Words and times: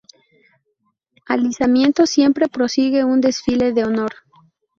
Al 1.27 1.45
izamiento, 1.45 2.07
siempre 2.07 2.47
prosigue 2.47 3.03
un 3.03 3.21
desfile 3.21 3.71
de 3.71 3.83
honor. 3.85 4.11